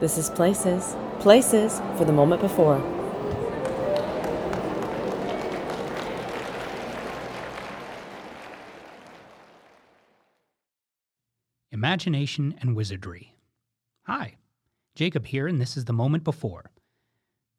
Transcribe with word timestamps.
This 0.00 0.16
is 0.16 0.30
Places, 0.30 0.94
Places 1.18 1.80
for 1.96 2.04
the 2.04 2.12
moment 2.12 2.40
before. 2.40 2.76
Imagination 11.72 12.54
and 12.60 12.76
Wizardry. 12.76 13.34
Hi, 14.02 14.36
Jacob 14.94 15.26
here, 15.26 15.48
and 15.48 15.60
this 15.60 15.76
is 15.76 15.86
the 15.86 15.92
moment 15.92 16.22
before. 16.22 16.70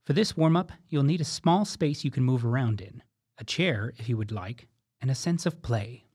For 0.05 0.13
this 0.13 0.37
warm 0.37 0.55
up, 0.55 0.71
you'll 0.87 1.03
need 1.03 1.19
a 1.19 1.25
small 1.25 1.65
space 1.65 2.05
you 2.05 2.11
can 2.11 2.23
move 2.23 2.45
around 2.45 2.79
in, 2.79 3.03
a 3.37 3.43
chair 3.43 3.91
if 3.97 4.07
you 4.07 4.15
would 4.15 4.31
like, 4.31 4.69
and 5.01 5.11
a 5.11 5.15
sense 5.15 5.45
of 5.45 5.61
play. 5.61 6.05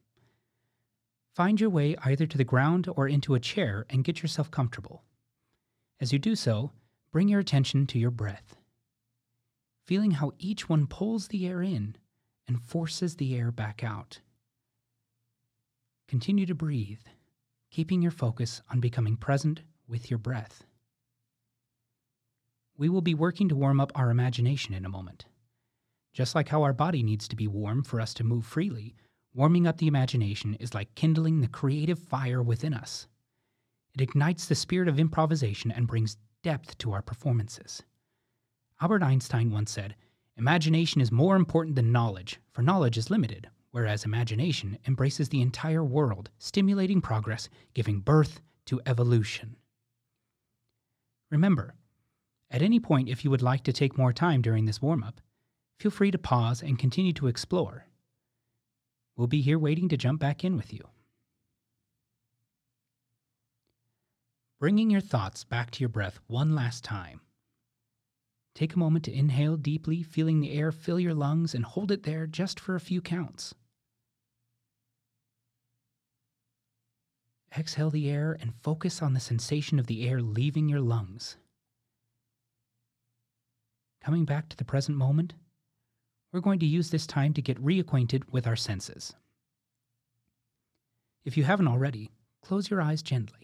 Find 1.34 1.60
your 1.60 1.68
way 1.68 1.96
either 2.02 2.24
to 2.24 2.38
the 2.38 2.44
ground 2.44 2.88
or 2.96 3.08
into 3.08 3.34
a 3.34 3.40
chair 3.40 3.84
and 3.90 4.04
get 4.04 4.22
yourself 4.22 4.50
comfortable. 4.50 5.02
As 6.00 6.12
you 6.12 6.18
do 6.18 6.34
so, 6.34 6.72
bring 7.12 7.28
your 7.28 7.40
attention 7.40 7.86
to 7.88 7.98
your 7.98 8.10
breath, 8.10 8.56
feeling 9.84 10.12
how 10.12 10.32
each 10.38 10.68
one 10.68 10.86
pulls 10.86 11.28
the 11.28 11.46
air 11.46 11.62
in 11.62 11.96
and 12.46 12.60
forces 12.60 13.16
the 13.16 13.36
air 13.36 13.50
back 13.50 13.82
out. 13.82 14.20
Continue 16.08 16.46
to 16.46 16.54
breathe, 16.54 17.00
keeping 17.70 18.02
your 18.02 18.10
focus 18.10 18.60
on 18.70 18.80
becoming 18.80 19.16
present 19.16 19.62
with 19.88 20.10
your 20.10 20.18
breath. 20.18 20.64
We 22.76 22.88
will 22.88 23.02
be 23.02 23.14
working 23.14 23.48
to 23.48 23.56
warm 23.56 23.80
up 23.80 23.92
our 23.94 24.10
imagination 24.10 24.74
in 24.74 24.84
a 24.84 24.90
moment. 24.90 25.26
Just 26.12 26.34
like 26.34 26.48
how 26.48 26.62
our 26.62 26.72
body 26.72 27.02
needs 27.02 27.28
to 27.28 27.36
be 27.36 27.48
warm 27.48 27.82
for 27.82 28.00
us 28.00 28.14
to 28.14 28.24
move 28.24 28.44
freely, 28.44 28.94
Warming 29.36 29.66
up 29.66 29.78
the 29.78 29.88
imagination 29.88 30.54
is 30.54 30.74
like 30.74 30.94
kindling 30.94 31.40
the 31.40 31.48
creative 31.48 31.98
fire 31.98 32.40
within 32.40 32.72
us. 32.72 33.08
It 33.94 34.00
ignites 34.00 34.46
the 34.46 34.54
spirit 34.54 34.88
of 34.88 34.98
improvisation 34.98 35.70
and 35.70 35.86
brings 35.86 36.16
depth 36.42 36.76
to 36.78 36.92
our 36.92 37.02
performances. 37.02 37.82
Albert 38.80 39.02
Einstein 39.02 39.50
once 39.50 39.70
said, 39.70 39.94
Imagination 40.36 41.00
is 41.00 41.12
more 41.12 41.36
important 41.36 41.76
than 41.76 41.92
knowledge, 41.92 42.40
for 42.50 42.62
knowledge 42.62 42.98
is 42.98 43.08
limited, 43.08 43.48
whereas 43.70 44.04
imagination 44.04 44.78
embraces 44.86 45.28
the 45.28 45.40
entire 45.40 45.84
world, 45.84 46.28
stimulating 46.38 47.00
progress, 47.00 47.48
giving 47.72 48.00
birth 48.00 48.40
to 48.66 48.80
evolution. 48.84 49.56
Remember, 51.30 51.74
at 52.50 52.62
any 52.62 52.80
point, 52.80 53.08
if 53.08 53.24
you 53.24 53.30
would 53.30 53.42
like 53.42 53.62
to 53.64 53.72
take 53.72 53.96
more 53.96 54.12
time 54.12 54.42
during 54.42 54.64
this 54.64 54.82
warm 54.82 55.04
up, 55.04 55.20
feel 55.78 55.90
free 55.90 56.10
to 56.10 56.18
pause 56.18 56.62
and 56.62 56.78
continue 56.78 57.12
to 57.12 57.28
explore. 57.28 57.86
We'll 59.16 59.28
be 59.28 59.40
here 59.40 59.58
waiting 59.58 59.88
to 59.88 59.96
jump 59.96 60.20
back 60.20 60.44
in 60.44 60.56
with 60.56 60.72
you. 60.72 60.88
Bringing 64.60 64.88
your 64.88 65.00
thoughts 65.00 65.44
back 65.44 65.70
to 65.72 65.80
your 65.80 65.88
breath 65.88 66.20
one 66.26 66.54
last 66.54 66.84
time. 66.84 67.20
Take 68.54 68.74
a 68.74 68.78
moment 68.78 69.04
to 69.06 69.12
inhale 69.12 69.56
deeply, 69.56 70.02
feeling 70.02 70.40
the 70.40 70.52
air 70.52 70.70
fill 70.70 71.00
your 71.00 71.14
lungs, 71.14 71.54
and 71.54 71.64
hold 71.64 71.90
it 71.90 72.04
there 72.04 72.26
just 72.26 72.60
for 72.60 72.76
a 72.76 72.80
few 72.80 73.00
counts. 73.00 73.54
Exhale 77.56 77.90
the 77.90 78.08
air 78.08 78.36
and 78.40 78.54
focus 78.62 79.02
on 79.02 79.12
the 79.12 79.20
sensation 79.20 79.78
of 79.78 79.86
the 79.86 80.08
air 80.08 80.20
leaving 80.20 80.68
your 80.68 80.80
lungs. 80.80 81.36
Coming 84.00 84.24
back 84.24 84.48
to 84.48 84.56
the 84.56 84.64
present 84.64 84.96
moment, 84.96 85.34
we're 86.32 86.40
going 86.40 86.58
to 86.60 86.66
use 86.66 86.90
this 86.90 87.06
time 87.06 87.32
to 87.34 87.42
get 87.42 87.62
reacquainted 87.62 88.22
with 88.30 88.46
our 88.46 88.56
senses. 88.56 89.14
If 91.24 91.36
you 91.36 91.44
haven't 91.44 91.68
already, 91.68 92.10
close 92.42 92.70
your 92.70 92.82
eyes 92.82 93.02
gently. 93.02 93.43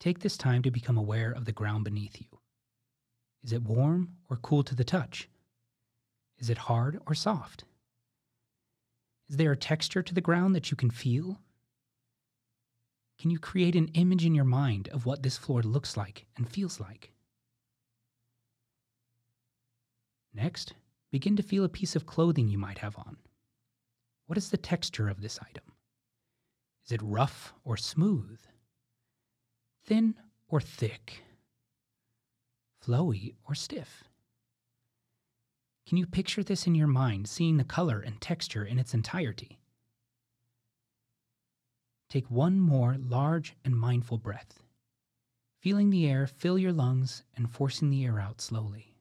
Take 0.00 0.20
this 0.20 0.38
time 0.38 0.62
to 0.62 0.70
become 0.70 0.96
aware 0.96 1.30
of 1.30 1.44
the 1.44 1.52
ground 1.52 1.84
beneath 1.84 2.18
you. 2.18 2.38
Is 3.44 3.52
it 3.52 3.62
warm 3.62 4.16
or 4.30 4.38
cool 4.38 4.62
to 4.64 4.74
the 4.74 4.82
touch? 4.82 5.28
Is 6.38 6.48
it 6.48 6.56
hard 6.56 6.98
or 7.06 7.14
soft? 7.14 7.64
Is 9.28 9.36
there 9.36 9.52
a 9.52 9.56
texture 9.56 10.02
to 10.02 10.14
the 10.14 10.22
ground 10.22 10.56
that 10.56 10.70
you 10.70 10.76
can 10.76 10.90
feel? 10.90 11.38
Can 13.18 13.30
you 13.30 13.38
create 13.38 13.76
an 13.76 13.88
image 13.88 14.24
in 14.24 14.34
your 14.34 14.46
mind 14.46 14.88
of 14.88 15.04
what 15.04 15.22
this 15.22 15.36
floor 15.36 15.62
looks 15.62 15.98
like 15.98 16.24
and 16.34 16.48
feels 16.48 16.80
like? 16.80 17.12
Next, 20.32 20.72
begin 21.10 21.36
to 21.36 21.42
feel 21.42 21.64
a 21.64 21.68
piece 21.68 21.94
of 21.94 22.06
clothing 22.06 22.48
you 22.48 22.56
might 22.56 22.78
have 22.78 22.96
on. 22.96 23.18
What 24.26 24.38
is 24.38 24.48
the 24.48 24.56
texture 24.56 25.08
of 25.08 25.20
this 25.20 25.38
item? 25.42 25.74
Is 26.86 26.92
it 26.92 27.02
rough 27.02 27.52
or 27.64 27.76
smooth? 27.76 28.40
Thin 29.90 30.14
or 30.46 30.60
thick? 30.60 31.24
Flowy 32.80 33.34
or 33.48 33.56
stiff? 33.56 34.04
Can 35.84 35.98
you 35.98 36.06
picture 36.06 36.44
this 36.44 36.68
in 36.68 36.76
your 36.76 36.86
mind, 36.86 37.28
seeing 37.28 37.56
the 37.56 37.64
color 37.64 37.98
and 37.98 38.20
texture 38.20 38.64
in 38.64 38.78
its 38.78 38.94
entirety? 38.94 39.58
Take 42.08 42.30
one 42.30 42.60
more 42.60 42.98
large 43.00 43.56
and 43.64 43.76
mindful 43.76 44.18
breath, 44.18 44.62
feeling 45.58 45.90
the 45.90 46.08
air 46.08 46.28
fill 46.28 46.56
your 46.56 46.72
lungs 46.72 47.24
and 47.36 47.50
forcing 47.50 47.90
the 47.90 48.04
air 48.04 48.20
out 48.20 48.40
slowly 48.40 48.94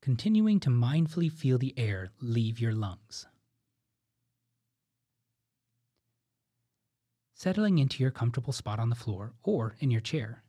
continuing 0.00 0.58
to 0.58 0.68
mindfully 0.70 1.30
feel 1.30 1.58
the 1.58 1.78
air 1.78 2.10
leave 2.20 2.58
your 2.58 2.74
lungs. 2.74 3.26
Settling 7.42 7.80
into 7.80 8.04
your 8.04 8.12
comfortable 8.12 8.52
spot 8.52 8.78
on 8.78 8.88
the 8.88 8.94
floor 8.94 9.32
or 9.42 9.74
in 9.80 9.90
your 9.90 10.00
chair, 10.00 10.44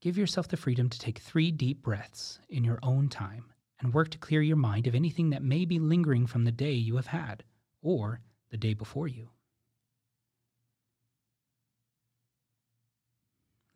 give 0.00 0.16
yourself 0.16 0.46
the 0.46 0.56
freedom 0.56 0.88
to 0.88 0.96
take 0.96 1.18
three 1.18 1.50
deep 1.50 1.82
breaths 1.82 2.38
in 2.48 2.62
your 2.62 2.78
own 2.84 3.08
time 3.08 3.46
and 3.80 3.92
work 3.92 4.10
to 4.10 4.18
clear 4.18 4.40
your 4.40 4.54
mind 4.54 4.86
of 4.86 4.94
anything 4.94 5.30
that 5.30 5.42
may 5.42 5.64
be 5.64 5.80
lingering 5.80 6.28
from 6.28 6.44
the 6.44 6.52
day 6.52 6.70
you 6.70 6.94
have 6.94 7.08
had 7.08 7.42
or 7.82 8.20
the 8.52 8.56
day 8.56 8.74
before 8.74 9.08
you. 9.08 9.30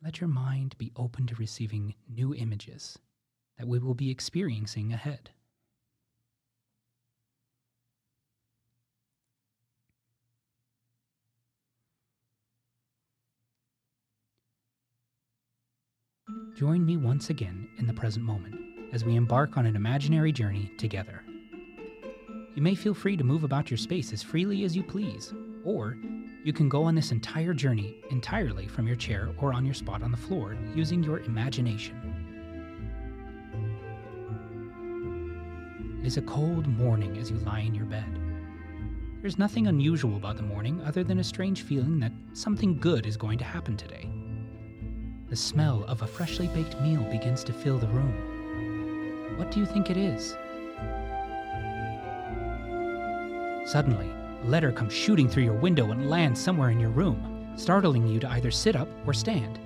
Let 0.01 0.21
your 0.21 0.29
mind 0.29 0.77
be 0.77 0.93
open 0.95 1.27
to 1.27 1.35
receiving 1.35 1.95
new 2.07 2.33
images 2.33 2.97
that 3.57 3.67
we 3.67 3.79
will 3.79 3.95
be 3.95 4.09
experiencing 4.09 4.93
ahead. 4.93 5.31
Join 16.55 16.85
me 16.85 16.95
once 16.95 17.29
again 17.31 17.67
in 17.79 17.85
the 17.85 17.93
present 17.93 18.23
moment 18.23 18.55
as 18.93 19.03
we 19.03 19.17
embark 19.17 19.57
on 19.57 19.65
an 19.65 19.75
imaginary 19.75 20.31
journey 20.31 20.71
together. 20.77 21.21
You 22.55 22.61
may 22.61 22.75
feel 22.75 22.93
free 22.93 23.17
to 23.17 23.25
move 23.25 23.43
about 23.43 23.69
your 23.69 23.77
space 23.77 24.13
as 24.13 24.23
freely 24.23 24.63
as 24.63 24.73
you 24.73 24.81
please, 24.81 25.33
or 25.65 25.97
you 26.45 26.53
can 26.53 26.69
go 26.69 26.83
on 26.83 26.95
this 26.95 27.11
entire 27.11 27.53
journey 27.53 27.97
entirely 28.09 28.67
from 28.67 28.87
your 28.87 28.95
chair 28.95 29.31
or 29.37 29.51
on 29.51 29.65
your 29.65 29.73
spot 29.73 30.01
on 30.01 30.11
the 30.11 30.17
floor 30.17 30.55
using 30.73 31.03
your 31.03 31.19
imagination. 31.19 31.99
It 36.01 36.07
is 36.07 36.15
a 36.15 36.21
cold 36.21 36.67
morning 36.67 37.17
as 37.17 37.29
you 37.29 37.35
lie 37.39 37.59
in 37.59 37.75
your 37.75 37.83
bed. 37.83 38.17
There's 39.19 39.37
nothing 39.37 39.67
unusual 39.67 40.15
about 40.15 40.37
the 40.37 40.43
morning 40.43 40.81
other 40.85 41.03
than 41.03 41.19
a 41.19 41.23
strange 41.23 41.63
feeling 41.63 41.99
that 41.99 42.13
something 42.31 42.79
good 42.79 43.05
is 43.05 43.17
going 43.17 43.39
to 43.39 43.43
happen 43.43 43.75
today. 43.75 44.09
The 45.27 45.35
smell 45.35 45.83
of 45.87 46.03
a 46.03 46.07
freshly 46.07 46.47
baked 46.49 46.79
meal 46.81 47.01
begins 47.01 47.43
to 47.45 47.53
fill 47.53 47.79
the 47.79 47.87
room. 47.87 49.37
What 49.37 49.49
do 49.49 49.59
you 49.59 49.65
think 49.65 49.89
it 49.89 49.97
is? 49.97 50.35
Suddenly, 53.67 54.11
a 54.43 54.45
letter 54.45 54.71
comes 54.71 54.93
shooting 54.93 55.27
through 55.27 55.43
your 55.43 55.55
window 55.55 55.89
and 55.89 56.11
lands 56.11 56.39
somewhere 56.39 56.69
in 56.69 56.79
your 56.79 56.91
room, 56.91 57.51
startling 57.55 58.05
you 58.07 58.19
to 58.19 58.29
either 58.29 58.51
sit 58.51 58.75
up 58.75 58.87
or 59.07 59.13
stand. 59.13 59.57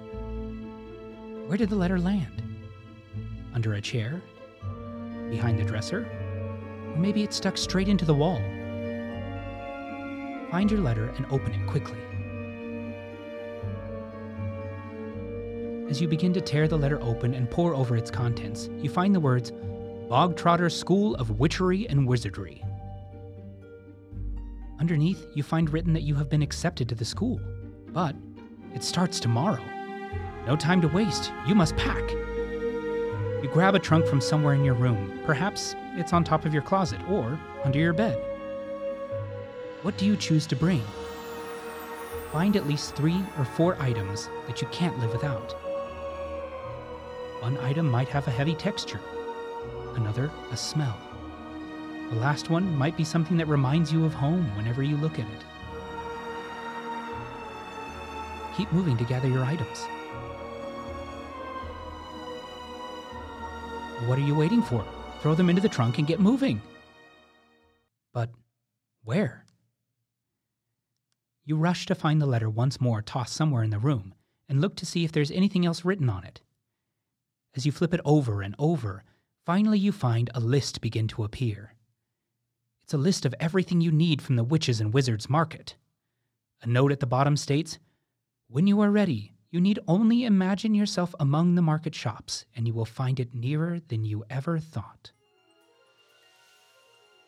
Where 1.47 1.57
did 1.57 1.69
the 1.69 1.75
letter 1.75 1.99
land? 1.99 2.41
Under 3.53 3.73
a 3.73 3.81
chair? 3.81 4.21
Behind 5.29 5.59
the 5.59 5.65
dresser? 5.65 6.05
Or 6.93 6.97
maybe 6.97 7.21
it 7.21 7.33
stuck 7.33 7.57
straight 7.57 7.89
into 7.89 8.05
the 8.05 8.13
wall. 8.13 8.39
Find 10.51 10.71
your 10.71 10.79
letter 10.79 11.09
and 11.17 11.25
open 11.25 11.51
it 11.51 11.67
quickly. 11.67 11.99
As 15.89 15.99
you 15.99 16.07
begin 16.07 16.33
to 16.33 16.41
tear 16.41 16.67
the 16.67 16.77
letter 16.77 17.01
open 17.01 17.33
and 17.33 17.49
pore 17.49 17.73
over 17.73 17.97
its 17.97 18.11
contents, 18.11 18.69
you 18.77 18.91
find 18.91 19.13
the 19.13 19.19
words 19.19 19.51
Bogtrotter 20.07 20.71
School 20.71 21.15
of 21.15 21.39
Witchery 21.39 21.89
and 21.89 22.07
Wizardry. 22.07 22.63
Underneath, 24.79 25.25
you 25.33 25.41
find 25.41 25.67
written 25.73 25.93
that 25.93 26.03
you 26.03 26.13
have 26.13 26.29
been 26.29 26.43
accepted 26.43 26.87
to 26.89 26.95
the 26.95 27.03
school. 27.03 27.41
But 27.87 28.15
it 28.75 28.83
starts 28.83 29.19
tomorrow. 29.19 29.63
No 30.45 30.55
time 30.55 30.79
to 30.81 30.87
waste. 30.87 31.31
You 31.47 31.55
must 31.55 31.75
pack. 31.75 32.11
You 32.11 33.49
grab 33.51 33.73
a 33.73 33.79
trunk 33.79 34.05
from 34.05 34.21
somewhere 34.21 34.53
in 34.53 34.63
your 34.63 34.75
room. 34.75 35.19
Perhaps 35.25 35.75
it's 35.95 36.13
on 36.13 36.23
top 36.23 36.45
of 36.45 36.53
your 36.53 36.61
closet 36.61 37.01
or 37.09 37.39
under 37.63 37.79
your 37.79 37.93
bed. 37.93 38.23
What 39.81 39.97
do 39.97 40.05
you 40.05 40.15
choose 40.15 40.45
to 40.47 40.55
bring? 40.55 40.83
Find 42.31 42.55
at 42.55 42.67
least 42.67 42.95
three 42.95 43.23
or 43.39 43.43
four 43.43 43.75
items 43.81 44.29
that 44.45 44.61
you 44.61 44.67
can't 44.67 44.99
live 44.99 45.11
without. 45.11 45.55
One 47.39 47.57
item 47.59 47.89
might 47.89 48.09
have 48.09 48.27
a 48.27 48.31
heavy 48.31 48.53
texture, 48.53 48.99
another, 49.95 50.29
a 50.51 50.57
smell. 50.57 50.97
The 52.09 52.17
last 52.17 52.49
one 52.49 52.75
might 52.77 52.97
be 52.97 53.03
something 53.03 53.37
that 53.37 53.47
reminds 53.47 53.93
you 53.93 54.03
of 54.03 54.13
home 54.13 54.45
whenever 54.57 54.83
you 54.83 54.97
look 54.97 55.19
at 55.19 55.27
it. 55.27 55.43
Keep 58.57 58.73
moving 58.73 58.97
to 58.97 59.05
gather 59.05 59.29
your 59.29 59.45
items. 59.45 59.85
What 64.05 64.17
are 64.17 64.25
you 64.25 64.35
waiting 64.35 64.61
for? 64.61 64.85
Throw 65.21 65.33
them 65.33 65.49
into 65.49 65.61
the 65.61 65.69
trunk 65.69 65.97
and 65.97 66.07
get 66.07 66.19
moving. 66.19 66.61
But 68.11 68.31
where? 69.03 69.45
You 71.45 71.55
rush 71.55 71.85
to 71.85 71.95
find 71.95 72.21
the 72.21 72.25
letter 72.25 72.49
once 72.49 72.81
more 72.81 73.01
tossed 73.01 73.33
somewhere 73.33 73.63
in 73.63 73.69
the 73.69 73.79
room 73.79 74.13
and 74.49 74.59
look 74.59 74.75
to 74.75 74.85
see 74.85 75.05
if 75.05 75.11
there's 75.13 75.31
anything 75.31 75.65
else 75.65 75.85
written 75.85 76.09
on 76.09 76.25
it. 76.25 76.41
As 77.55 77.65
you 77.65 77.71
flip 77.71 77.93
it 77.93 78.01
over 78.05 78.41
and 78.41 78.55
over, 78.59 79.03
finally 79.45 79.79
you 79.79 79.91
find 79.91 80.29
a 80.33 80.39
list 80.39 80.81
begin 80.81 81.07
to 81.09 81.23
appear. 81.23 81.73
It's 82.83 82.93
a 82.93 82.97
list 82.97 83.25
of 83.25 83.35
everything 83.39 83.81
you 83.81 83.91
need 83.91 84.21
from 84.21 84.35
the 84.35 84.43
witches 84.43 84.79
and 84.79 84.93
wizards 84.93 85.29
market. 85.29 85.75
A 86.61 86.67
note 86.67 86.91
at 86.91 86.99
the 86.99 87.05
bottom 87.05 87.37
states 87.37 87.79
When 88.47 88.67
you 88.67 88.81
are 88.81 88.91
ready, 88.91 89.33
you 89.51 89.59
need 89.59 89.79
only 89.87 90.25
imagine 90.25 90.75
yourself 90.75 91.15
among 91.19 91.55
the 91.55 91.61
market 91.61 91.95
shops, 91.95 92.45
and 92.55 92.67
you 92.67 92.73
will 92.73 92.85
find 92.85 93.19
it 93.19 93.33
nearer 93.33 93.79
than 93.87 94.05
you 94.05 94.23
ever 94.29 94.59
thought. 94.59 95.11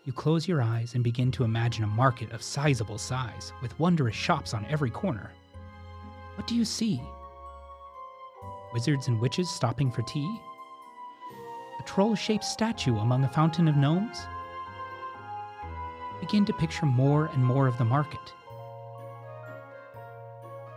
You 0.03 0.13
close 0.13 0.47
your 0.47 0.61
eyes 0.61 0.95
and 0.95 1.03
begin 1.03 1.31
to 1.31 1.43
imagine 1.43 1.83
a 1.83 1.87
market 1.87 2.31
of 2.31 2.43
sizable 2.43 2.97
size, 2.97 3.53
with 3.61 3.79
wondrous 3.79 4.15
shops 4.15 4.53
on 4.53 4.65
every 4.65 4.89
corner. 4.89 5.31
What 6.35 6.47
do 6.47 6.55
you 6.55 6.65
see? 6.65 7.01
Wizards 8.73 9.07
and 9.07 9.19
witches 9.19 9.49
stopping 9.49 9.91
for 9.91 10.01
tea? 10.03 10.39
A 11.79 11.83
troll 11.83 12.15
shaped 12.15 12.45
statue 12.45 12.97
among 12.97 13.23
a 13.23 13.29
fountain 13.29 13.67
of 13.67 13.75
gnomes? 13.75 14.19
Begin 16.19 16.45
to 16.45 16.53
picture 16.53 16.85
more 16.85 17.25
and 17.33 17.43
more 17.43 17.67
of 17.67 17.77
the 17.77 17.85
market. 17.85 18.33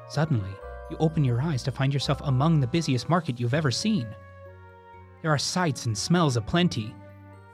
Suddenly, 0.08 0.50
you 0.90 0.96
open 0.98 1.24
your 1.24 1.40
eyes 1.40 1.62
to 1.64 1.72
find 1.72 1.92
yourself 1.92 2.20
among 2.24 2.60
the 2.60 2.66
busiest 2.66 3.08
market 3.08 3.38
you've 3.38 3.54
ever 3.54 3.70
seen. 3.70 4.06
There 5.22 5.30
are 5.30 5.38
sights 5.38 5.86
and 5.86 5.96
smells 5.96 6.36
aplenty, 6.36 6.94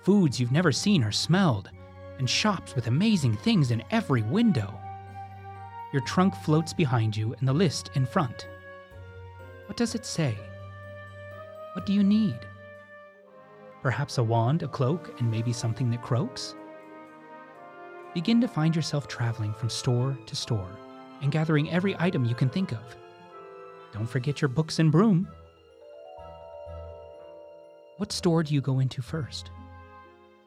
foods 0.02 0.40
you've 0.40 0.52
never 0.52 0.72
seen 0.72 1.04
or 1.04 1.12
smelled, 1.12 1.70
and 2.18 2.28
shops 2.28 2.74
with 2.74 2.86
amazing 2.86 3.36
things 3.36 3.70
in 3.70 3.82
every 3.90 4.22
window. 4.22 4.78
Your 5.92 6.02
trunk 6.02 6.34
floats 6.34 6.72
behind 6.72 7.16
you 7.16 7.34
and 7.38 7.48
the 7.48 7.52
list 7.52 7.90
in 7.94 8.06
front. 8.06 8.48
What 9.70 9.76
does 9.76 9.94
it 9.94 10.04
say? 10.04 10.36
What 11.74 11.86
do 11.86 11.92
you 11.92 12.02
need? 12.02 12.40
Perhaps 13.82 14.18
a 14.18 14.22
wand, 14.24 14.64
a 14.64 14.68
cloak, 14.68 15.14
and 15.20 15.30
maybe 15.30 15.52
something 15.52 15.92
that 15.92 16.02
croaks? 16.02 16.56
Begin 18.12 18.40
to 18.40 18.48
find 18.48 18.74
yourself 18.74 19.06
traveling 19.06 19.54
from 19.54 19.70
store 19.70 20.18
to 20.26 20.34
store 20.34 20.76
and 21.22 21.30
gathering 21.30 21.70
every 21.70 21.94
item 22.00 22.24
you 22.24 22.34
can 22.34 22.48
think 22.48 22.72
of. 22.72 22.96
Don't 23.92 24.08
forget 24.08 24.42
your 24.42 24.48
books 24.48 24.80
and 24.80 24.90
broom. 24.90 25.28
What 27.98 28.10
store 28.10 28.42
do 28.42 28.52
you 28.52 28.60
go 28.60 28.80
into 28.80 29.02
first? 29.02 29.52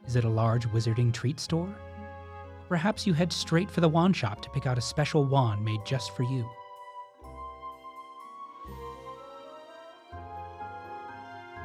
Is 0.06 0.18
it 0.18 0.25
a 0.25 0.30
large 0.30 0.68
wizarding 0.68 1.14
treat 1.14 1.40
store? 1.40 1.74
Perhaps 2.68 3.08
you 3.08 3.14
head 3.14 3.31
straight 3.31 3.72
for 3.72 3.80
the 3.80 3.88
wand 3.88 4.18
shop 4.18 4.42
to 4.42 4.50
pick 4.50 4.66
out 4.66 4.78
a 4.78 4.81
special 4.81 5.24
wand 5.24 5.64
made 5.64 5.86
just 5.86 6.14
for 6.14 6.24
you. 6.24 6.46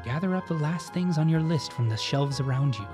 Gather 0.08 0.34
up 0.34 0.48
the 0.48 0.54
last 0.54 0.94
things 0.94 1.18
on 1.18 1.28
your 1.28 1.42
list 1.42 1.70
from 1.70 1.90
the 1.90 1.96
shelves 1.98 2.40
around 2.40 2.78
you. 2.78 2.86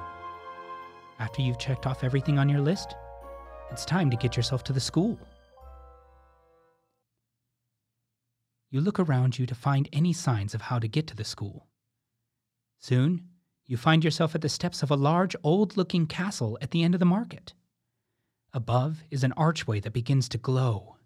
After 1.21 1.43
you've 1.43 1.61
checked 1.61 1.87
off 1.87 2.03
everything 2.03 2.41
on 2.41 2.49
your 2.49 2.61
list, 2.61 2.97
it's 3.71 3.85
time 3.85 4.11
to 4.11 4.17
get 4.17 4.37
yourself 4.37 4.65
to 4.65 4.73
the 4.73 4.81
school. 4.81 5.17
You 8.73 8.81
look 8.81 8.99
around 8.99 9.39
you 9.39 9.47
to 9.47 9.55
find 9.55 9.89
any 9.93 10.13
signs 10.13 10.55
of 10.55 10.63
how 10.63 10.81
to 10.81 10.89
get 10.89 11.07
to 11.07 11.15
the 11.15 11.23
school. 11.23 11.69
Soon, 12.81 13.29
you 13.65 13.77
find 13.77 14.03
yourself 14.03 14.35
at 14.35 14.41
the 14.41 14.49
steps 14.49 14.83
of 14.83 14.91
a 14.91 14.97
large, 14.97 15.37
old 15.45 15.77
looking 15.77 16.09
castle 16.09 16.59
at 16.61 16.73
the 16.73 16.83
end 16.83 16.97
of 16.97 16.99
the 16.99 17.07
market. 17.07 17.55
Above 18.53 19.05
is 19.13 19.23
an 19.23 19.33
archway 19.37 19.79
that 19.79 19.93
begins 19.93 20.29
to 20.31 20.37
glow. 20.37 20.97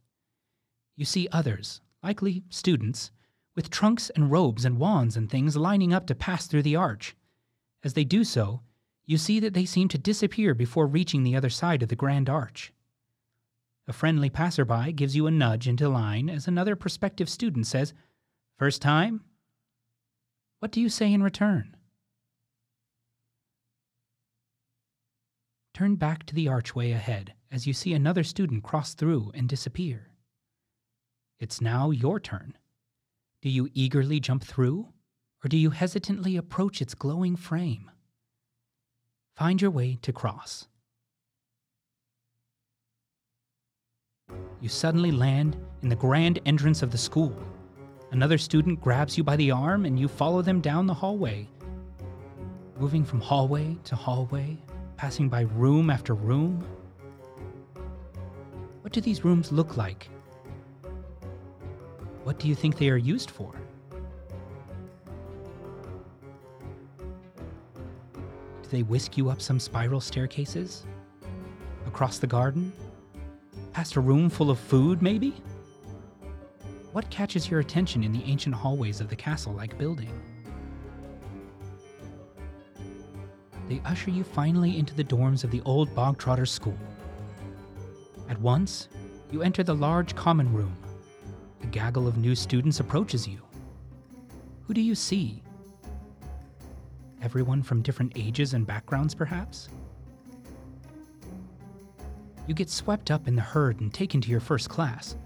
You 0.96 1.04
see 1.04 1.28
others, 1.30 1.82
likely 2.02 2.44
students, 2.48 3.10
with 3.58 3.70
trunks 3.70 4.08
and 4.10 4.30
robes 4.30 4.64
and 4.64 4.78
wands 4.78 5.16
and 5.16 5.28
things 5.28 5.56
lining 5.56 5.92
up 5.92 6.06
to 6.06 6.14
pass 6.14 6.46
through 6.46 6.62
the 6.62 6.76
arch. 6.76 7.16
As 7.82 7.94
they 7.94 8.04
do 8.04 8.22
so, 8.22 8.60
you 9.04 9.18
see 9.18 9.40
that 9.40 9.52
they 9.52 9.64
seem 9.64 9.88
to 9.88 9.98
disappear 9.98 10.54
before 10.54 10.86
reaching 10.86 11.24
the 11.24 11.34
other 11.34 11.50
side 11.50 11.82
of 11.82 11.88
the 11.88 11.96
grand 11.96 12.30
arch. 12.30 12.72
A 13.88 13.92
friendly 13.92 14.30
passerby 14.30 14.92
gives 14.92 15.16
you 15.16 15.26
a 15.26 15.32
nudge 15.32 15.66
into 15.66 15.88
line 15.88 16.30
as 16.30 16.46
another 16.46 16.76
prospective 16.76 17.28
student 17.28 17.66
says, 17.66 17.94
First 18.60 18.80
time? 18.80 19.24
What 20.60 20.70
do 20.70 20.80
you 20.80 20.88
say 20.88 21.12
in 21.12 21.24
return? 21.24 21.76
Turn 25.74 25.96
back 25.96 26.26
to 26.26 26.34
the 26.36 26.46
archway 26.46 26.92
ahead 26.92 27.34
as 27.50 27.66
you 27.66 27.72
see 27.72 27.92
another 27.92 28.22
student 28.22 28.62
cross 28.62 28.94
through 28.94 29.32
and 29.34 29.48
disappear. 29.48 30.12
It's 31.40 31.60
now 31.60 31.90
your 31.90 32.20
turn. 32.20 32.56
Do 33.40 33.48
you 33.48 33.68
eagerly 33.72 34.18
jump 34.18 34.42
through, 34.42 34.88
or 35.44 35.48
do 35.48 35.56
you 35.56 35.70
hesitantly 35.70 36.36
approach 36.36 36.82
its 36.82 36.94
glowing 36.94 37.36
frame? 37.36 37.88
Find 39.36 39.62
your 39.62 39.70
way 39.70 39.96
to 40.02 40.12
cross. 40.12 40.66
You 44.60 44.68
suddenly 44.68 45.12
land 45.12 45.56
in 45.82 45.88
the 45.88 45.94
grand 45.94 46.40
entrance 46.46 46.82
of 46.82 46.90
the 46.90 46.98
school. 46.98 47.32
Another 48.10 48.38
student 48.38 48.80
grabs 48.80 49.16
you 49.16 49.22
by 49.22 49.36
the 49.36 49.52
arm 49.52 49.84
and 49.84 50.00
you 50.00 50.08
follow 50.08 50.42
them 50.42 50.60
down 50.60 50.88
the 50.88 50.94
hallway. 50.94 51.48
Moving 52.76 53.04
from 53.04 53.20
hallway 53.20 53.76
to 53.84 53.94
hallway, 53.94 54.58
passing 54.96 55.28
by 55.28 55.42
room 55.42 55.90
after 55.90 56.14
room. 56.14 56.66
What 58.82 58.92
do 58.92 59.00
these 59.00 59.24
rooms 59.24 59.52
look 59.52 59.76
like? 59.76 60.08
What 62.28 62.38
do 62.38 62.46
you 62.46 62.54
think 62.54 62.76
they 62.76 62.90
are 62.90 62.98
used 62.98 63.30
for? 63.30 63.54
Do 68.62 68.68
they 68.68 68.82
whisk 68.82 69.16
you 69.16 69.30
up 69.30 69.40
some 69.40 69.58
spiral 69.58 69.98
staircases? 69.98 70.84
Across 71.86 72.18
the 72.18 72.26
garden? 72.26 72.70
Past 73.72 73.96
a 73.96 74.00
room 74.00 74.28
full 74.28 74.50
of 74.50 74.58
food, 74.58 75.00
maybe? 75.00 75.42
What 76.92 77.08
catches 77.08 77.50
your 77.50 77.60
attention 77.60 78.04
in 78.04 78.12
the 78.12 78.22
ancient 78.24 78.54
hallways 78.54 79.00
of 79.00 79.08
the 79.08 79.16
castle 79.16 79.54
like 79.54 79.78
building? 79.78 80.12
They 83.70 83.80
usher 83.86 84.10
you 84.10 84.22
finally 84.22 84.78
into 84.78 84.94
the 84.94 85.02
dorms 85.02 85.44
of 85.44 85.50
the 85.50 85.62
old 85.64 85.88
Bogtrotter 85.94 86.46
School. 86.46 86.76
At 88.28 88.38
once, 88.38 88.90
you 89.30 89.40
enter 89.40 89.62
the 89.62 89.74
large 89.74 90.14
common 90.14 90.52
room. 90.52 90.76
Gaggle 91.68 92.08
of 92.08 92.16
new 92.16 92.34
students 92.34 92.80
approaches 92.80 93.26
you. 93.28 93.40
Who 94.66 94.74
do 94.74 94.80
you 94.80 94.94
see? 94.94 95.42
Everyone 97.22 97.62
from 97.62 97.82
different 97.82 98.12
ages 98.16 98.54
and 98.54 98.66
backgrounds, 98.66 99.14
perhaps? 99.14 99.68
You 102.46 102.54
get 102.54 102.70
swept 102.70 103.10
up 103.10 103.28
in 103.28 103.36
the 103.36 103.42
herd 103.42 103.80
and 103.80 103.92
taken 103.92 104.20
to 104.22 104.30
your 104.30 104.40
first 104.40 104.68
class 104.68 105.16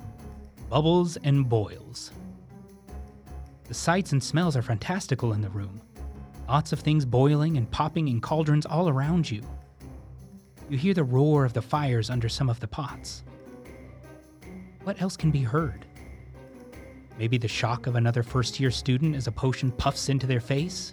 Bubbles 0.68 1.16
and 1.18 1.48
Boils. 1.48 2.10
The 3.68 3.74
sights 3.74 4.12
and 4.12 4.22
smells 4.22 4.56
are 4.56 4.62
fantastical 4.62 5.32
in 5.32 5.40
the 5.40 5.50
room. 5.50 5.80
Lots 6.48 6.72
of 6.72 6.80
things 6.80 7.04
boiling 7.04 7.56
and 7.56 7.70
popping 7.70 8.08
in 8.08 8.20
cauldrons 8.20 8.66
all 8.66 8.88
around 8.88 9.30
you. 9.30 9.42
You 10.68 10.78
hear 10.78 10.94
the 10.94 11.04
roar 11.04 11.44
of 11.44 11.52
the 11.52 11.62
fires 11.62 12.10
under 12.10 12.28
some 12.28 12.48
of 12.48 12.58
the 12.60 12.66
pots. 12.66 13.22
What 14.84 15.00
else 15.00 15.16
can 15.16 15.30
be 15.30 15.42
heard? 15.42 15.86
Maybe 17.22 17.38
the 17.38 17.46
shock 17.46 17.86
of 17.86 17.94
another 17.94 18.24
first 18.24 18.58
year 18.58 18.72
student 18.72 19.14
as 19.14 19.28
a 19.28 19.30
potion 19.30 19.70
puffs 19.70 20.08
into 20.08 20.26
their 20.26 20.40
face? 20.40 20.92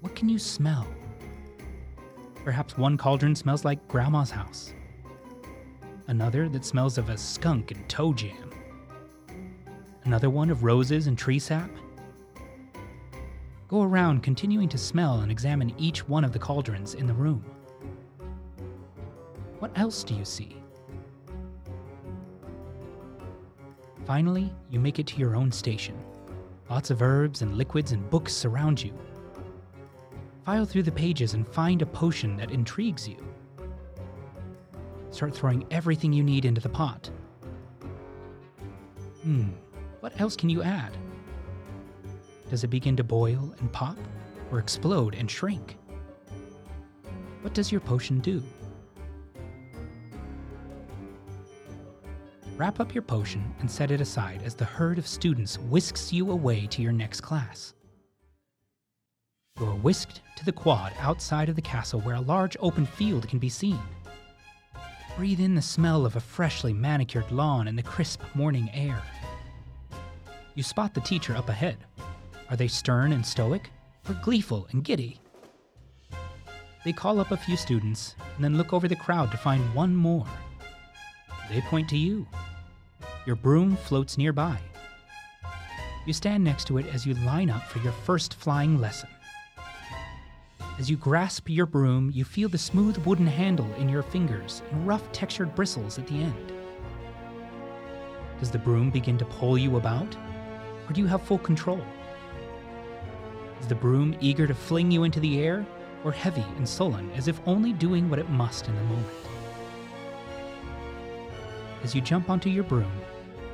What 0.00 0.16
can 0.16 0.28
you 0.28 0.40
smell? 0.40 0.84
Perhaps 2.44 2.76
one 2.76 2.96
cauldron 2.96 3.36
smells 3.36 3.64
like 3.64 3.86
Grandma's 3.86 4.32
house, 4.32 4.74
another 6.08 6.48
that 6.48 6.64
smells 6.64 6.98
of 6.98 7.08
a 7.08 7.16
skunk 7.16 7.70
and 7.70 7.88
toe 7.88 8.12
jam, 8.12 8.50
another 10.02 10.28
one 10.28 10.50
of 10.50 10.64
roses 10.64 11.06
and 11.06 11.16
tree 11.16 11.38
sap. 11.38 11.70
Go 13.68 13.82
around 13.82 14.24
continuing 14.24 14.68
to 14.70 14.76
smell 14.76 15.20
and 15.20 15.30
examine 15.30 15.72
each 15.78 16.08
one 16.08 16.24
of 16.24 16.32
the 16.32 16.38
cauldrons 16.40 16.94
in 16.94 17.06
the 17.06 17.14
room. 17.14 17.44
What 19.60 19.70
else 19.78 20.02
do 20.02 20.14
you 20.14 20.24
see? 20.24 20.61
Finally, 24.04 24.52
you 24.70 24.80
make 24.80 24.98
it 24.98 25.06
to 25.06 25.18
your 25.18 25.36
own 25.36 25.52
station, 25.52 25.96
Lots 26.72 26.90
of 26.90 27.02
herbs 27.02 27.42
and 27.42 27.58
liquids 27.58 27.92
and 27.92 28.08
books 28.08 28.32
surround 28.32 28.82
you. 28.82 28.94
File 30.46 30.64
through 30.64 30.84
the 30.84 30.90
pages 30.90 31.34
and 31.34 31.46
find 31.46 31.82
a 31.82 31.86
potion 31.86 32.34
that 32.38 32.50
intrigues 32.50 33.06
you. 33.06 33.18
Start 35.10 35.34
throwing 35.34 35.66
everything 35.70 36.14
you 36.14 36.24
need 36.24 36.46
into 36.46 36.62
the 36.62 36.70
pot. 36.70 37.10
Hmm, 39.22 39.50
what 40.00 40.18
else 40.18 40.34
can 40.34 40.48
you 40.48 40.62
add? 40.62 40.96
Does 42.48 42.64
it 42.64 42.68
begin 42.68 42.96
to 42.96 43.04
boil 43.04 43.54
and 43.58 43.70
pop, 43.70 43.98
or 44.50 44.58
explode 44.58 45.14
and 45.14 45.30
shrink? 45.30 45.76
What 47.42 47.52
does 47.52 47.70
your 47.70 47.82
potion 47.82 48.20
do? 48.20 48.42
Wrap 52.62 52.78
up 52.78 52.94
your 52.94 53.02
potion 53.02 53.52
and 53.58 53.68
set 53.68 53.90
it 53.90 54.00
aside 54.00 54.40
as 54.44 54.54
the 54.54 54.64
herd 54.64 54.96
of 54.96 55.04
students 55.04 55.58
whisks 55.58 56.12
you 56.12 56.30
away 56.30 56.68
to 56.68 56.80
your 56.80 56.92
next 56.92 57.20
class. 57.20 57.74
You 59.58 59.66
are 59.66 59.74
whisked 59.74 60.20
to 60.36 60.44
the 60.44 60.52
quad 60.52 60.92
outside 61.00 61.48
of 61.48 61.56
the 61.56 61.60
castle 61.60 62.00
where 62.02 62.14
a 62.14 62.20
large 62.20 62.56
open 62.60 62.86
field 62.86 63.28
can 63.28 63.40
be 63.40 63.48
seen. 63.48 63.80
Breathe 65.16 65.40
in 65.40 65.56
the 65.56 65.60
smell 65.60 66.06
of 66.06 66.14
a 66.14 66.20
freshly 66.20 66.72
manicured 66.72 67.32
lawn 67.32 67.66
and 67.66 67.76
the 67.76 67.82
crisp 67.82 68.22
morning 68.32 68.70
air. 68.72 69.02
You 70.54 70.62
spot 70.62 70.94
the 70.94 71.00
teacher 71.00 71.34
up 71.34 71.48
ahead. 71.48 71.78
Are 72.48 72.56
they 72.56 72.68
stern 72.68 73.12
and 73.12 73.26
stoic, 73.26 73.72
or 74.08 74.14
gleeful 74.22 74.68
and 74.70 74.84
giddy? 74.84 75.18
They 76.84 76.92
call 76.92 77.18
up 77.18 77.32
a 77.32 77.36
few 77.36 77.56
students 77.56 78.14
and 78.36 78.44
then 78.44 78.56
look 78.56 78.72
over 78.72 78.86
the 78.86 78.94
crowd 78.94 79.32
to 79.32 79.36
find 79.36 79.74
one 79.74 79.96
more. 79.96 80.28
They 81.50 81.60
point 81.62 81.88
to 81.88 81.98
you. 81.98 82.28
Your 83.24 83.36
broom 83.36 83.76
floats 83.76 84.18
nearby. 84.18 84.58
You 86.06 86.12
stand 86.12 86.42
next 86.42 86.66
to 86.66 86.78
it 86.78 86.86
as 86.92 87.06
you 87.06 87.14
line 87.14 87.50
up 87.50 87.68
for 87.68 87.78
your 87.78 87.92
first 87.92 88.34
flying 88.34 88.80
lesson. 88.80 89.08
As 90.78 90.90
you 90.90 90.96
grasp 90.96 91.48
your 91.48 91.66
broom, 91.66 92.10
you 92.12 92.24
feel 92.24 92.48
the 92.48 92.58
smooth 92.58 92.96
wooden 93.06 93.28
handle 93.28 93.72
in 93.74 93.88
your 93.88 94.02
fingers 94.02 94.62
and 94.72 94.86
rough 94.86 95.12
textured 95.12 95.54
bristles 95.54 95.98
at 95.98 96.08
the 96.08 96.14
end. 96.14 96.52
Does 98.40 98.50
the 98.50 98.58
broom 98.58 98.90
begin 98.90 99.18
to 99.18 99.24
pull 99.24 99.56
you 99.56 99.76
about? 99.76 100.16
Or 100.88 100.92
do 100.92 101.00
you 101.00 101.06
have 101.06 101.22
full 101.22 101.38
control? 101.38 101.80
Is 103.60 103.68
the 103.68 103.76
broom 103.76 104.16
eager 104.20 104.48
to 104.48 104.54
fling 104.54 104.90
you 104.90 105.04
into 105.04 105.20
the 105.20 105.38
air, 105.40 105.64
or 106.02 106.10
heavy 106.10 106.44
and 106.56 106.68
sullen 106.68 107.08
as 107.12 107.28
if 107.28 107.40
only 107.46 107.72
doing 107.72 108.10
what 108.10 108.18
it 108.18 108.28
must 108.28 108.66
in 108.66 108.74
the 108.74 108.82
moment? 108.82 109.06
As 111.84 111.94
you 111.94 112.00
jump 112.00 112.28
onto 112.28 112.50
your 112.50 112.64
broom, 112.64 112.90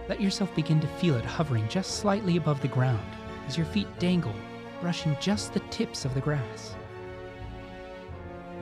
let 0.08 0.20
yourself 0.20 0.54
begin 0.54 0.80
to 0.80 0.86
feel 0.86 1.16
it 1.16 1.24
hovering 1.24 1.68
just 1.68 1.98
slightly 1.98 2.38
above 2.38 2.60
the 2.62 2.68
ground 2.68 3.06
as 3.46 3.56
your 3.56 3.66
feet 3.66 3.86
dangle, 3.98 4.34
brushing 4.80 5.16
just 5.20 5.52
the 5.52 5.60
tips 5.70 6.04
of 6.04 6.14
the 6.14 6.20
grass. 6.20 6.74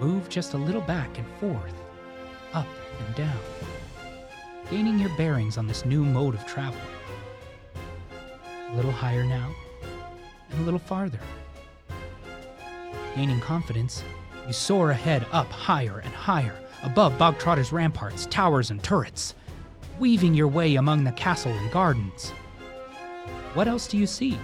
Move 0.01 0.29
just 0.29 0.55
a 0.55 0.59
little 0.59 0.81
back 0.83 1.19
and 1.19 1.27
forth, 1.39 1.75
up 2.53 2.67
and 3.07 3.15
down, 3.15 3.39
gaining 4.71 4.99
your 4.99 5.15
bearings 5.17 5.57
on 5.57 5.67
this 5.67 5.85
new 5.85 6.05
mode 6.05 6.35
of 6.35 6.45
travel. 6.47 6.81
A 8.71 8.75
little 8.75 8.93
higher 8.93 9.25
now, 9.25 9.55
and 10.51 10.61
a 10.61 10.65
little 10.65 10.81
farther. 10.81 11.21
Gaining 13.15 13.41
confidence, 13.41 14.03
you 14.47 14.53
soar 14.53 14.91
ahead 14.91 15.25
up 15.33 15.51
higher 15.51 16.01
and 16.01 16.13
higher, 16.13 16.57
above 16.83 17.13
Bogtrotter's 17.15 17.73
ramparts, 17.73 18.27
towers, 18.27 18.71
and 18.71 18.83
turrets, 18.83 19.35
weaving 19.99 20.35
your 20.35 20.49
way 20.49 20.77
among 20.77 21.05
the 21.05 21.13
castle 21.13 21.53
and 21.53 21.71
gardens. 21.71 22.31
What 23.55 23.69
else 23.69 23.87
do 23.87 23.97
you 23.97 24.07
see? 24.07 24.39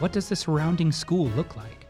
What 0.00 0.12
does 0.12 0.28
the 0.28 0.36
surrounding 0.36 0.90
school 0.90 1.28
look 1.28 1.56
like? 1.56 1.86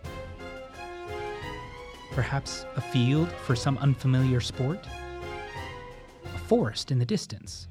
Perhaps 2.12 2.66
a 2.76 2.80
field 2.80 3.30
for 3.44 3.56
some 3.56 3.78
unfamiliar 3.78 4.40
sport? 4.40 4.86
A 6.34 6.38
forest 6.38 6.90
in 6.90 6.98
the 6.98 7.04
distance? 7.04 7.68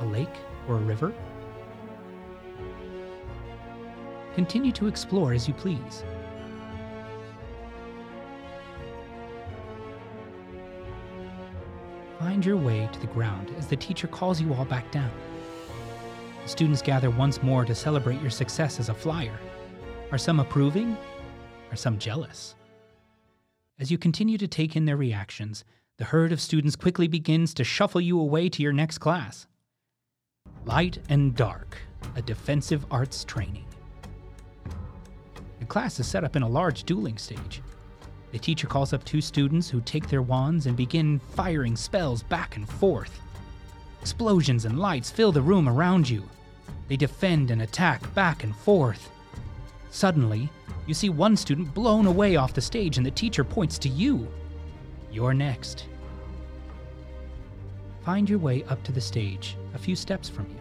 A 0.00 0.04
lake 0.06 0.28
or 0.68 0.76
a 0.76 0.80
river? 0.80 1.12
Continue 4.34 4.72
to 4.72 4.86
explore 4.86 5.32
as 5.32 5.48
you 5.48 5.54
please. 5.54 6.04
Find 12.20 12.44
your 12.44 12.58
way 12.58 12.86
to 12.92 13.00
the 13.00 13.06
ground 13.06 13.50
as 13.56 13.66
the 13.66 13.76
teacher 13.76 14.06
calls 14.06 14.42
you 14.42 14.52
all 14.52 14.66
back 14.66 14.90
down. 14.90 15.10
The 16.42 16.50
students 16.50 16.82
gather 16.82 17.08
once 17.08 17.42
more 17.42 17.64
to 17.64 17.74
celebrate 17.74 18.20
your 18.20 18.30
success 18.30 18.78
as 18.78 18.90
a 18.90 18.94
flyer. 18.94 19.38
Are 20.12 20.18
some 20.18 20.38
approving? 20.38 20.98
Are 21.70 21.76
some 21.76 21.98
jealous? 21.98 22.56
As 23.78 23.90
you 23.90 23.96
continue 23.96 24.36
to 24.36 24.46
take 24.46 24.76
in 24.76 24.84
their 24.84 24.98
reactions, 24.98 25.64
the 25.96 26.04
herd 26.04 26.30
of 26.30 26.42
students 26.42 26.76
quickly 26.76 27.08
begins 27.08 27.54
to 27.54 27.64
shuffle 27.64 28.02
you 28.02 28.20
away 28.20 28.50
to 28.50 28.62
your 28.62 28.74
next 28.74 28.98
class. 28.98 29.46
Light 30.66 30.98
and 31.08 31.34
Dark, 31.34 31.78
a 32.16 32.20
defensive 32.20 32.84
arts 32.90 33.24
training. 33.24 33.64
The 35.58 35.64
class 35.64 35.98
is 35.98 36.06
set 36.06 36.22
up 36.22 36.36
in 36.36 36.42
a 36.42 36.48
large 36.48 36.84
dueling 36.84 37.16
stage. 37.16 37.62
The 38.32 38.38
teacher 38.38 38.66
calls 38.66 38.92
up 38.92 39.04
two 39.04 39.20
students 39.20 39.68
who 39.68 39.80
take 39.80 40.08
their 40.08 40.22
wands 40.22 40.66
and 40.66 40.76
begin 40.76 41.18
firing 41.18 41.76
spells 41.76 42.22
back 42.22 42.56
and 42.56 42.68
forth. 42.68 43.20
Explosions 44.00 44.64
and 44.64 44.78
lights 44.78 45.10
fill 45.10 45.32
the 45.32 45.42
room 45.42 45.68
around 45.68 46.08
you. 46.08 46.28
They 46.88 46.96
defend 46.96 47.50
and 47.50 47.62
attack 47.62 48.12
back 48.14 48.44
and 48.44 48.54
forth. 48.54 49.10
Suddenly, 49.90 50.48
you 50.86 50.94
see 50.94 51.08
one 51.08 51.36
student 51.36 51.74
blown 51.74 52.06
away 52.06 52.36
off 52.36 52.54
the 52.54 52.60
stage 52.60 52.96
and 52.96 53.06
the 53.06 53.10
teacher 53.10 53.44
points 53.44 53.78
to 53.78 53.88
you. 53.88 54.28
You're 55.12 55.34
next. 55.34 55.86
Find 58.04 58.28
your 58.28 58.38
way 58.38 58.64
up 58.64 58.82
to 58.84 58.92
the 58.92 59.00
stage, 59.00 59.56
a 59.74 59.78
few 59.78 59.94
steps 59.94 60.28
from 60.28 60.46
you. 60.46 60.60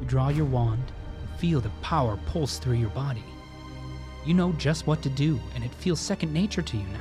You 0.00 0.06
draw 0.06 0.28
your 0.28 0.46
wand 0.46 0.92
and 1.20 1.40
feel 1.40 1.60
the 1.60 1.70
power 1.82 2.18
pulse 2.26 2.58
through 2.58 2.76
your 2.76 2.90
body. 2.90 3.24
You 4.24 4.34
know 4.34 4.52
just 4.52 4.86
what 4.86 5.02
to 5.02 5.08
do, 5.08 5.40
and 5.54 5.64
it 5.64 5.74
feels 5.74 5.98
second 5.98 6.32
nature 6.32 6.62
to 6.62 6.76
you 6.76 6.84
now. 6.84 7.00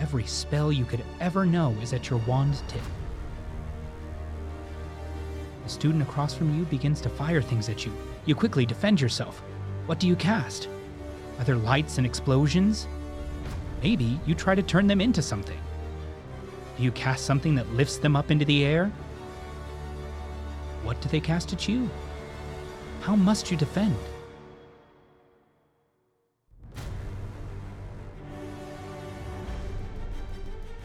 Every 0.00 0.26
spell 0.26 0.72
you 0.72 0.84
could 0.84 1.04
ever 1.20 1.46
know 1.46 1.76
is 1.80 1.92
at 1.92 2.10
your 2.10 2.18
wand 2.20 2.60
tip. 2.66 2.82
The 5.62 5.68
student 5.68 6.02
across 6.02 6.34
from 6.34 6.58
you 6.58 6.64
begins 6.64 7.00
to 7.02 7.08
fire 7.08 7.40
things 7.40 7.68
at 7.68 7.86
you. 7.86 7.92
You 8.26 8.34
quickly 8.34 8.66
defend 8.66 9.00
yourself. 9.00 9.40
What 9.86 10.00
do 10.00 10.08
you 10.08 10.16
cast? 10.16 10.68
Are 11.38 11.44
there 11.44 11.56
lights 11.56 11.98
and 11.98 12.06
explosions? 12.06 12.88
Maybe 13.80 14.18
you 14.26 14.34
try 14.34 14.56
to 14.56 14.62
turn 14.62 14.88
them 14.88 15.00
into 15.00 15.22
something. 15.22 15.58
Do 16.76 16.82
you 16.82 16.90
cast 16.92 17.24
something 17.24 17.54
that 17.54 17.72
lifts 17.74 17.98
them 17.98 18.16
up 18.16 18.32
into 18.32 18.44
the 18.44 18.64
air? 18.64 18.90
What 20.82 21.00
do 21.00 21.08
they 21.08 21.20
cast 21.20 21.52
at 21.52 21.68
you? 21.68 21.88
How 23.02 23.14
must 23.14 23.50
you 23.50 23.56
defend? 23.56 23.96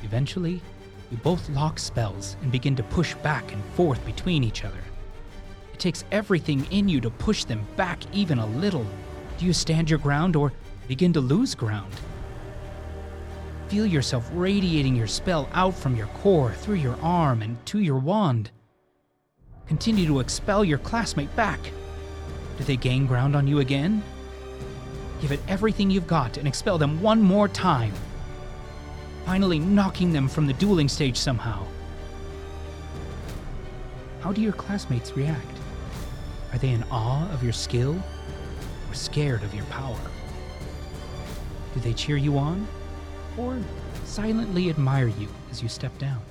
Eventually, 0.04 0.62
you 1.12 1.18
both 1.18 1.50
lock 1.50 1.80
spells 1.80 2.38
and 2.42 2.52
begin 2.52 2.76
to 2.76 2.84
push 2.84 3.16
back 3.16 3.52
and 3.54 3.64
forth 3.76 4.04
between 4.06 4.44
each 4.44 4.66
other. 4.66 4.80
It 5.74 5.80
takes 5.80 6.04
everything 6.12 6.66
in 6.72 6.90
you 6.90 7.00
to 7.02 7.10
push 7.10 7.44
them 7.44 7.66
back 7.76 8.00
even 8.14 8.40
a 8.40 8.46
little. 8.46 8.86
Do 9.38 9.46
you 9.46 9.54
stand 9.54 9.90
your 9.90 10.00
ground 10.00 10.36
or 10.36 10.52
begin 10.88 11.14
to 11.14 11.22
lose 11.22 11.56
ground? 11.56 11.94
Feel 13.70 13.86
yourself 13.86 14.30
radiating 14.34 14.96
your 14.96 15.08
spell 15.08 15.50
out 15.54 15.76
from 15.76 15.96
your 15.96 16.08
core, 16.08 16.54
through 16.54 16.76
your 16.76 16.98
arm, 17.02 17.42
and 17.42 17.64
to 17.68 17.80
your 17.80 18.00
wand. 18.00 18.52
Continue 19.68 20.08
to 20.08 20.20
expel 20.20 20.64
your 20.64 20.78
classmate 20.78 21.34
back. 21.36 21.60
Do 22.58 22.64
they 22.64 22.78
gain 22.78 23.06
ground 23.06 23.36
on 23.36 23.46
you 23.46 23.60
again? 23.60 24.02
Give 25.22 25.32
it 25.32 25.42
everything 25.48 25.90
you've 25.90 26.08
got 26.08 26.38
and 26.38 26.48
expel 26.48 26.78
them 26.78 27.02
one 27.02 27.22
more 27.22 27.48
time 27.48 27.94
finally 29.28 29.60
knocking 29.60 30.14
them 30.14 30.26
from 30.26 30.48
the 30.48 30.54
dueling 30.54 30.88
stage 30.88 31.18
somehow. 31.18 31.62
How 34.22 34.32
do 34.32 34.40
your 34.40 34.54
classmates 34.54 35.18
react? 35.18 35.58
Are 36.54 36.58
they 36.58 36.70
in 36.70 36.82
awe 36.84 37.30
of 37.34 37.44
your 37.44 37.52
skill 37.52 38.02
or 38.90 38.94
scared 38.94 39.44
of 39.44 39.54
your 39.54 39.66
power? 39.66 40.00
Do 41.74 41.82
they 41.82 41.92
cheer 41.92 42.16
you 42.16 42.38
on 42.38 42.66
or 43.38 43.60
silently 44.06 44.70
admire 44.70 45.10
you 45.10 45.28
as 45.52 45.62
you 45.62 45.68
step 45.68 45.96
down? 45.98 46.22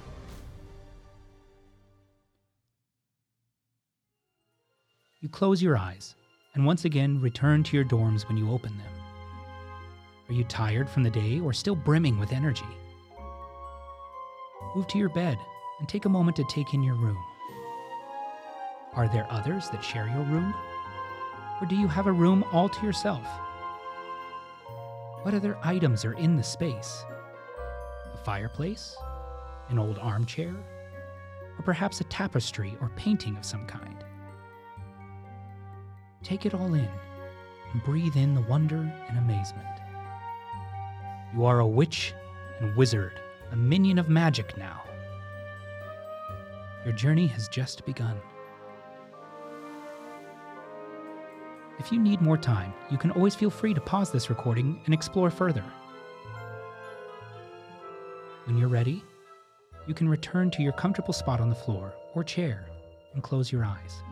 You 5.21 5.29
close 5.29 5.63
your 5.63 5.77
eyes 5.77 6.15
and 6.55 6.65
once 6.65 6.87
again 6.87 7.21
return 7.21 7.63
to 7.65 7.77
your 7.77 7.85
dorms 7.85 8.27
when 8.27 8.39
you 8.39 8.51
open 8.51 8.73
them. 8.79 8.89
Are 10.31 10.35
you 10.35 10.45
tired 10.45 10.89
from 10.89 11.03
the 11.03 11.11
day 11.11 11.41
or 11.41 11.53
still 11.53 11.77
brimming 11.77 12.19
with 12.19 12.33
energy? 12.33 12.65
Move 14.77 14.87
to 14.89 14.99
your 14.99 15.09
bed 15.09 15.39
and 15.79 15.89
take 15.89 16.05
a 16.05 16.09
moment 16.11 16.37
to 16.37 16.45
take 16.51 16.75
in 16.75 16.83
your 16.83 16.97
room. 16.97 17.17
Are 18.93 19.09
there 19.09 19.27
others 19.31 19.71
that 19.71 19.83
share 19.83 20.07
your 20.07 20.25
room? 20.25 20.55
Or 21.63 21.67
do 21.67 21.75
you 21.75 21.89
have 21.89 22.07
a 22.07 22.13
room 22.13 22.45
all 22.53 22.69
to 22.69 22.85
yourself? 22.85 23.27
What 25.23 25.33
other 25.33 25.57
items 25.63 26.05
are 26.05 26.13
in 26.13 26.37
the 26.37 26.43
space? 26.43 27.07
A 28.13 28.19
fireplace? 28.19 28.95
An 29.71 29.79
old 29.79 29.99
armchair? 29.99 30.55
Or 31.59 31.63
perhaps 31.65 32.03
a 32.03 32.05
tapestry 32.05 32.77
or 32.83 32.91
painting 32.97 33.39
of 33.39 33.47
some 33.47 33.67
kind? 33.67 34.05
Take 36.23 36.45
it 36.45 36.53
all 36.53 36.75
in 36.75 36.91
and 37.73 37.83
breathe 37.83 38.17
in 38.17 38.35
the 38.35 38.43
wonder 38.43 38.93
and 39.09 39.17
amazement. 39.17 39.81
You 41.35 41.47
are 41.47 41.61
a 41.61 41.67
witch 41.67 42.13
and 42.61 42.77
wizard, 42.77 43.23
a 43.53 43.57
minion 43.57 43.99
of 43.99 44.09
magic 44.09 44.57
now. 44.57 44.83
Your 46.85 46.95
journey 46.95 47.27
has 47.29 47.49
just 47.49 47.85
begun. 47.85 48.21
If 51.79 51.93
you 51.93 51.99
need 51.99 52.21
more 52.21 52.39
time, 52.39 52.73
you 52.91 52.99
can 52.99 53.11
always 53.11 53.35
feel 53.35 53.51
free 53.51 53.75
to 53.75 53.81
pause 53.81 54.11
this 54.11 54.31
recording 54.31 54.81
and 54.87 54.95
explore 54.95 55.31
further. 55.31 55.65
When 58.45 58.57
you're 58.57 58.69
ready, 58.69 59.05
you 59.87 59.95
can 59.95 60.09
return 60.09 60.51
to 60.53 60.63
your 60.63 60.73
comfortable 60.73 61.13
spot 61.13 61.41
on 61.41 61.49
the 61.49 61.55
floor 61.55 61.93
or 62.15 62.25
chair 62.25 62.67
and 63.15 63.23
close 63.23 63.53
your 63.53 63.65
eyes. 63.65 64.03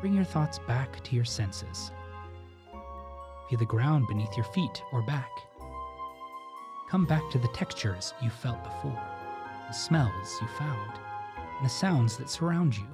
Bring 0.00 0.14
your 0.14 0.24
thoughts 0.24 0.58
back 0.66 1.02
to 1.04 1.16
your 1.16 1.24
senses. 1.24 1.90
Feel 3.48 3.58
the 3.58 3.64
ground 3.64 4.06
beneath 4.08 4.36
your 4.36 4.44
feet 4.46 4.82
or 4.92 5.02
back. 5.02 5.30
Come 6.88 7.04
back 7.04 7.28
to 7.30 7.38
the 7.38 7.48
textures 7.48 8.14
you 8.22 8.30
felt 8.30 8.62
before, 8.62 9.02
the 9.66 9.72
smells 9.72 10.38
you 10.40 10.46
found, 10.46 10.92
and 11.56 11.66
the 11.66 11.70
sounds 11.70 12.16
that 12.16 12.30
surround 12.30 12.76
you. 12.76 12.86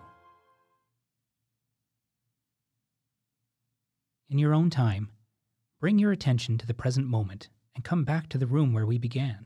In 4.31 4.39
your 4.39 4.55
own 4.55 4.71
time, 4.71 5.11
bring 5.79 5.99
your 5.99 6.11
attention 6.11 6.57
to 6.57 6.67
the 6.67 6.73
present 6.73 7.07
moment 7.07 7.51
and 7.75 7.85
come 7.85 8.03
back 8.03 8.31
to 8.31 8.39
the 8.39 8.47
room 8.47 8.73
where 8.73 8.87
we 8.87 8.97
began. 8.97 9.45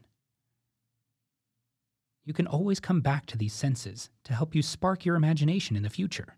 You 2.25 2.33
can 2.33 2.47
always 2.47 2.79
come 2.79 3.00
back 3.00 3.26
to 3.26 3.38
these 3.38 3.53
senses 3.53 4.11
to 4.25 4.33
help 4.33 4.55
you 4.55 4.62
spark 4.62 5.05
your 5.05 5.17
imagination 5.17 5.75
in 5.75 5.83
the 5.83 5.91
future, 5.91 6.37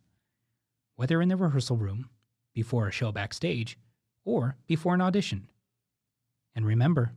whether 0.97 1.21
in 1.21 1.29
the 1.29 1.37
rehearsal 1.37 1.77
room, 1.77 2.09
before 2.55 2.89
a 2.89 2.93
show 2.93 3.13
backstage, 3.13 3.79
or 4.25 4.57
before 4.67 4.95
an 4.95 5.03
audition. 5.03 5.49
And 6.55 6.65
remember, 6.65 7.13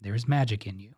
there's 0.00 0.28
magic 0.28 0.66
in 0.66 0.78
you. 0.78 0.97